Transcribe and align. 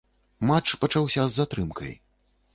Матч 0.51 0.71
пачаўся 0.85 1.27
з 1.27 1.37
затрымкай. 1.43 1.95